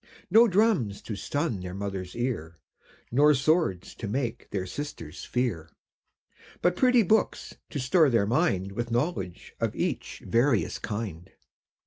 No 0.31 0.47
drums 0.47 0.99
to 1.03 1.15
stun 1.15 1.59
their 1.59 1.75
Mother's 1.75 2.15
ear, 2.15 2.57
Nor 3.11 3.35
swords 3.35 3.93
to 3.93 4.07
make 4.07 4.49
their 4.49 4.65
sisters 4.65 5.25
fear; 5.25 5.69
But 6.63 6.75
pretty 6.75 7.03
books 7.03 7.57
to 7.69 7.77
store 7.79 8.09
their 8.09 8.25
mind 8.25 8.71
With 8.71 8.89
knowledge 8.89 9.53
of 9.59 9.75
each 9.75 10.23
various 10.25 10.79
kind. 10.79 11.31